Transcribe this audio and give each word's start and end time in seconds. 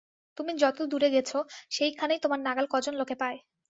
তুমি 0.37 0.51
যত 0.61 0.77
দূরে 0.91 1.09
গেছ, 1.09 1.31
সেইখানেই 1.69 2.19
তোমার 2.19 2.39
নাগাল 2.41 2.65
কজন 2.73 2.93
লোকে 2.95 3.15
পায়। 3.21 3.37